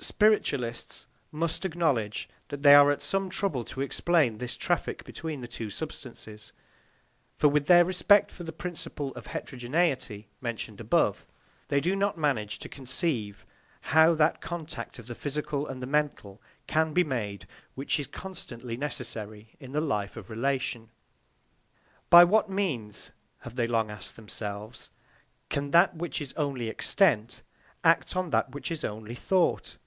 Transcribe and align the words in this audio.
Spiritualists 0.00 1.06
must 1.32 1.64
acknowledge 1.64 2.28
that 2.48 2.62
they 2.62 2.74
are 2.74 2.90
at 2.90 3.00
some 3.00 3.30
trouble 3.30 3.64
to 3.64 3.80
explain 3.80 4.36
this 4.36 4.54
traffic 4.54 5.02
between 5.02 5.40
the 5.40 5.48
two 5.48 5.70
substances; 5.70 6.52
for, 7.38 7.48
with 7.48 7.64
their 7.68 7.86
respect 7.86 8.30
for 8.30 8.44
the 8.44 8.52
principle 8.52 9.14
of 9.14 9.28
heterogeneity 9.28 10.28
mentioned 10.42 10.78
above, 10.78 11.26
they 11.68 11.80
do 11.80 11.96
not 11.96 12.18
manage 12.18 12.58
to 12.58 12.68
conceive 12.68 13.46
how 13.94 14.12
that 14.14 14.42
contact 14.42 14.98
of 14.98 15.06
the 15.06 15.14
physical 15.14 15.66
and 15.66 15.82
the 15.82 15.86
mental 15.86 16.40
can 16.66 16.92
be 16.92 17.02
made 17.02 17.46
which 17.74 17.98
is 17.98 18.06
constantly 18.06 18.76
necessary 18.76 19.56
in 19.58 19.72
the 19.72 19.80
life 19.80 20.18
of 20.18 20.28
relation. 20.28 20.90
By 22.10 22.24
what 22.24 22.50
means, 22.50 23.12
have 23.38 23.56
they 23.56 23.66
long 23.66 23.90
asked 23.90 24.16
themselves, 24.16 24.90
can 25.48 25.70
that 25.70 25.96
which 25.96 26.20
is 26.20 26.34
only 26.34 26.68
extent 26.68 27.42
act 27.82 28.14
on 28.14 28.28
that 28.30 28.50
which 28.54 28.70
is 28.70 28.84
only 28.84 29.14
thought? 29.14 29.78